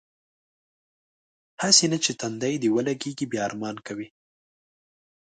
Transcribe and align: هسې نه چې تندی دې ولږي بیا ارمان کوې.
هسې 1.61 1.85
نه 1.91 1.97
چې 2.03 2.11
تندی 2.19 2.55
دې 2.61 2.69
ولږي 2.75 3.11
بیا 3.31 3.41
ارمان 3.47 3.75
کوې. 3.87 4.07